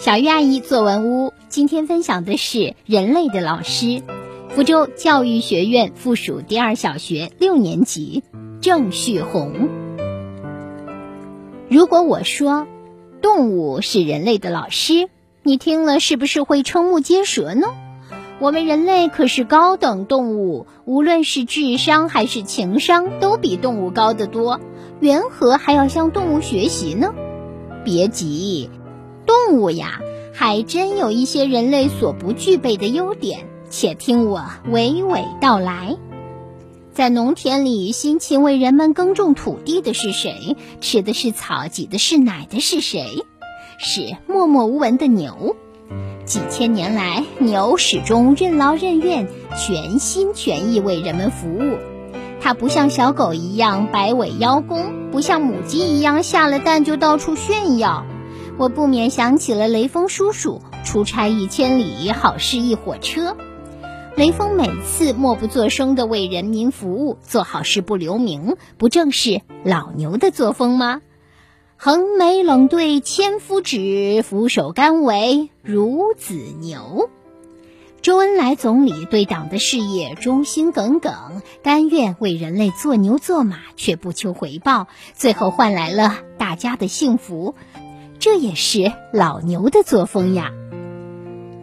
[0.00, 3.86] 小鱼阿姨作文屋今天分享的是《人类的老师》，
[4.48, 8.24] 福州教育学院附属第二小学六年级
[8.60, 9.68] 郑旭红。
[11.68, 12.66] 如果我说
[13.22, 15.08] 动物是人类的老师，
[15.42, 17.68] 你听了是不是会瞠目结舌呢？
[18.40, 24.60] 我们人类可是高等动物，无论是智商还是情商，都比动物高得多。
[25.00, 27.14] 缘何还要向动物学习呢？
[27.84, 28.68] 别急。
[29.26, 30.00] 动物呀，
[30.32, 35.96] 还真有一些人类所不具备的优点，且听我娓娓道来。
[36.92, 40.56] 在农田里辛勤为人们耕种土地的是谁？
[40.80, 43.24] 吃的是草，挤的是奶的是谁？
[43.78, 45.56] 是默默无闻的牛。
[46.24, 49.26] 几千年来，牛始终任劳任怨，
[49.58, 51.78] 全心全意为人们服务。
[52.40, 58.06] 它不像小狗一样摆尾邀功，不像母鸡一样下了蛋就到处炫耀。
[58.56, 63.36] 我不免想起了雷锋叔叔出差一千里，好事一火车。
[64.14, 71.02] 雷锋每次默不作声地为人民服务，做好事不留名，不正是老牛的作风吗？
[71.76, 77.10] 横眉冷对千夫指，俯首甘为孺子牛。
[78.02, 87.56] 周恩来总理对党的事业忠心耿耿，甘愿为人类做牛做马，却不求回报，最后换来了大家的幸福。
[88.24, 90.50] 这也是老牛的作风呀。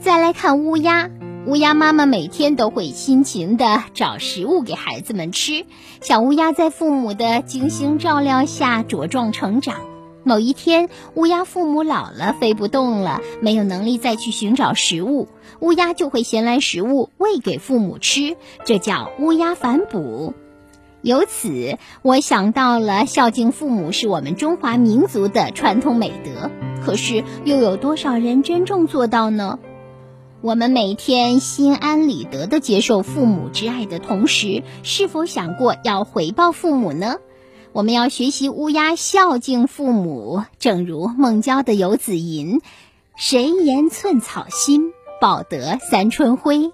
[0.00, 1.08] 再来看乌鸦，
[1.46, 5.64] 乌鸦妈妈每天都会辛勤地找食物给孩子们吃。
[6.00, 9.76] 小乌鸦在父母的精心照料下茁壮成长。
[10.24, 15.28] 某一天，乌鸦父母老了，飞不动了，没有能力再去寻找食物，
[15.60, 20.34] 乌鸦就会衔来食物喂给父母吃，这叫乌鸦反哺。
[21.02, 26.50] 由此，我想到了孝敬父母是我们中华民族的传统美德。
[26.84, 29.58] 可是，又有多少人真正做到呢？
[30.40, 37.16] 我们每天心安理得地接受父母之爱的同时，是否想过要回报父母呢？
[37.72, 42.58] 我们要学习乌鸦孝敬父母，正如孟郊的《游子吟》
[43.14, 46.72] ：“谁言寸草心，报得三春晖。”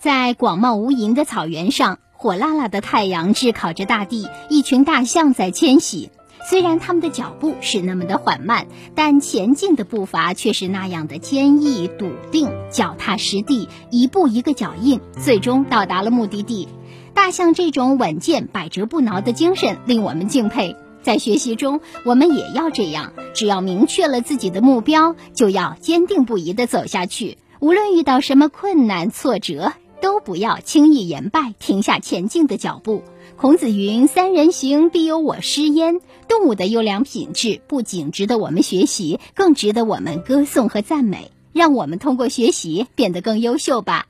[0.00, 1.98] 在广袤无垠的草原上。
[2.24, 6.08] 火辣辣的太阳炙烤着大地，一群大象在迁徙。
[6.48, 16.66] 虽然它们的脚步是那么的缓慢，但前进的步伐却是那样的坚毅笃定，脚踏实地，一步一个脚印，最终到达了目的地。
[17.12, 20.76] 大象这种稳健、百折不挠的精神令我们敬佩。
[21.02, 23.12] 在学习中，我们也要这样。
[23.34, 27.36] 只要明确了自己的目标，就要坚定不移地走下去。
[27.60, 29.74] 无论遇到什么困难挫折。
[30.14, 33.02] 都不要轻易言败，停下前进的脚步。
[33.36, 41.32] 孔子云：“三人行，必有我师焉。”动物的优良品质不仅值得我们学习，更值得我们歌颂和赞美。
[41.52, 44.06] 让我们通过学习变得更优秀吧。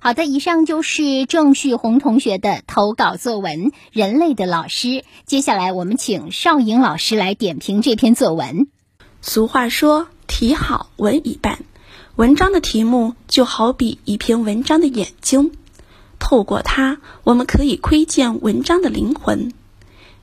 [0.00, 4.88] 好的，以上就是郑旭红同学的投稿作文《人类的老师》。
[5.24, 8.66] 接下来，我们请邵颖老师来点评这篇作文。
[9.20, 11.60] 俗话说：“题好，文一半。”
[12.16, 15.50] 文章的题目就好比一篇文章的眼睛，
[16.20, 19.52] 透过它，我们可以窥见文章的灵魂。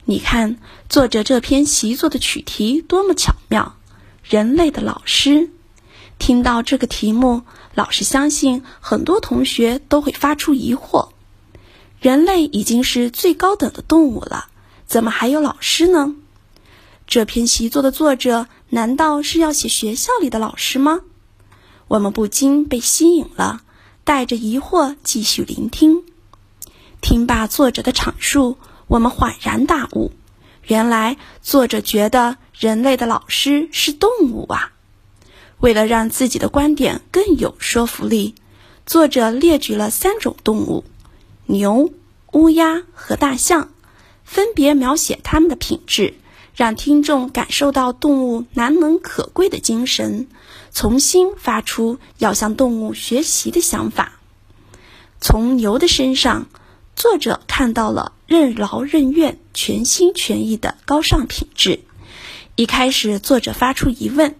[0.05, 0.55] 你看，
[0.87, 3.75] 作者这篇习作的取题多么巧妙！
[4.23, 5.49] 人类的老师，
[6.17, 7.41] 听到这个题目，
[7.75, 11.09] 老师相信很多同学都会发出疑惑：
[11.99, 14.45] 人类已经是最高等的动物了，
[14.85, 16.15] 怎么还有老师呢？
[17.05, 21.01] 这篇习作的作者难道是要写学校里的老师吗？
[21.91, 23.63] 我们不禁被吸引了，
[24.05, 26.05] 带着疑惑继续聆听。
[27.01, 28.57] 听罢作者的阐述，
[28.87, 30.13] 我们恍然大悟：
[30.63, 34.71] 原来作者觉得人类的老师是动物啊！
[35.59, 38.35] 为了让自己的观点更有说服力，
[38.85, 40.85] 作者列举了三种动物：
[41.45, 41.91] 牛、
[42.31, 43.69] 乌鸦和大象，
[44.23, 46.13] 分别描写它们的品质。
[46.55, 50.27] 让听众感受到动物难能可贵的精神，
[50.71, 54.19] 从心发出要向动物学习的想法。
[55.19, 56.47] 从牛的身上，
[56.95, 61.79] 作者看到了任劳任怨、全心全意的高尚品质。
[62.55, 64.35] 一开始，作者发出疑问：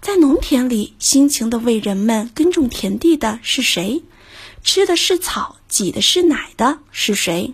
[0.00, 4.02] 在农田里辛勤地为人们耕种田地的是谁？
[4.62, 7.52] 吃的是草，挤的是奶的是谁？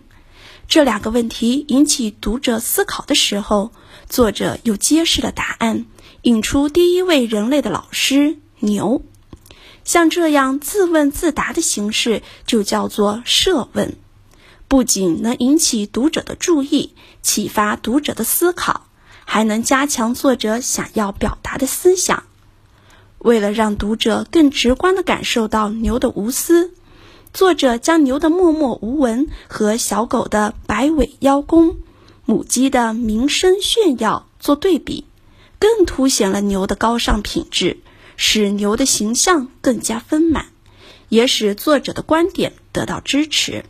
[0.68, 3.72] 这两个问题引起读者思考的时候，
[4.06, 5.86] 作者又揭示了答案，
[6.20, 9.02] 引出第一位人类的老师牛。
[9.82, 13.96] 像这样自问自答的形式，就叫做设问，
[14.68, 16.92] 不仅能引起读者的注意，
[17.22, 18.88] 启发读者的思考，
[19.24, 22.24] 还能加强作者想要表达的思想。
[23.16, 26.74] 为了让读者更直观地感受到牛的无私，
[27.32, 31.76] 作者将牛的默默无闻和小狗的摆尾邀功、
[32.24, 35.04] 母鸡的鸣声炫耀做对比，
[35.58, 37.78] 更凸显了牛的高尚品质，
[38.16, 40.46] 使牛的形象更加丰满，
[41.08, 43.64] 也使作者的观点得到支持。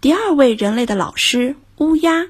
[0.00, 2.26] 第二位人类的老师乌鸦，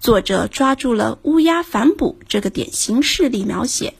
[0.00, 3.94] 作者抓住了乌鸦反哺这个典型事例描写。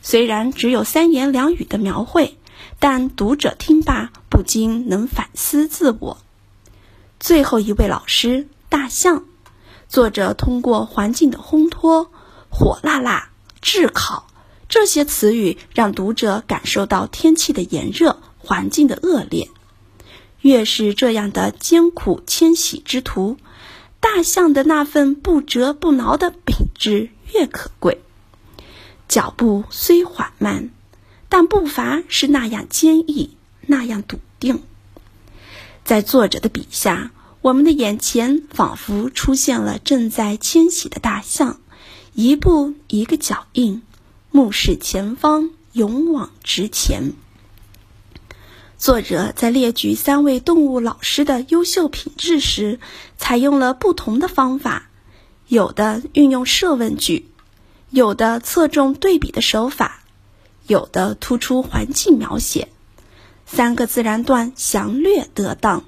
[0.00, 2.37] 虽然只有三言两语的描绘，
[2.80, 6.18] 但读者听罢不禁能反思自我。
[7.18, 9.24] 最后一位老师大象，
[9.88, 12.10] 作者通过环境的烘托、
[12.48, 13.30] 火辣辣、
[13.60, 14.28] 炙烤
[14.68, 19.50] 这些词语，让读者感受到天气的炎热、环境的恶劣。
[20.40, 23.36] 越是这样的艰苦迁徙之途，
[23.98, 28.00] 大象的那份不折不挠的品质越可贵。
[29.08, 30.70] 脚步虽缓慢，
[31.28, 33.36] 但步伐是那样坚毅，
[33.66, 34.62] 那样笃定。
[35.84, 37.10] 在作者的笔下，
[37.40, 41.60] 我们的眼前仿佛出现了正在迁徙的大象，
[42.14, 43.82] 一步一个脚印，
[44.30, 47.12] 目视前方，勇往直前。
[48.76, 52.78] 作者在列举三位动物老师的优秀品质时，
[53.16, 54.88] 采用了不同的方法，
[55.48, 57.28] 有的运用设问句。
[57.90, 60.02] 有的侧重对比的手法，
[60.68, 62.68] 有的突出环境描写，
[63.46, 65.82] 三个自然段详略得当，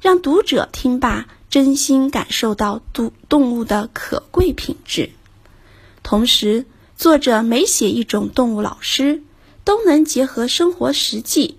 [0.00, 5.10] 让读者听罢真心感受到动动物的可贵品质。
[6.02, 9.22] 同时，作者每写一种动物老师，
[9.62, 11.54] 都能结合生活实际，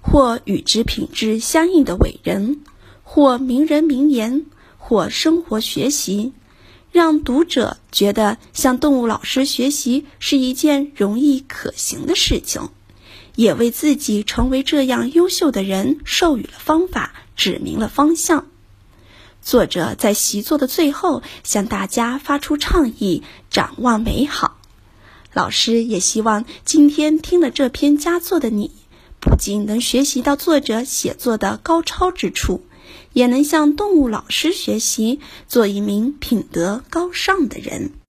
[0.00, 2.62] 或与之品质相应的伟人，
[3.04, 4.44] 或名人名言，
[4.76, 6.32] 或生活学习。
[6.92, 12.68] 让读者觉得向动物老师学习是一件容易可行的事情，
[13.34, 18.46] 也为自己成为这样优秀的人授予了方法，指明了方向。
[19.40, 24.58] 作者在习作的最后向大家发出倡议：展望美好。
[25.32, 28.70] 老师也希望今天听了这篇佳作的你，
[29.18, 32.62] 不仅能学习到作者写作的高超之处。
[33.12, 37.92] 也能向动物老师学习，做一名品德高尚的人。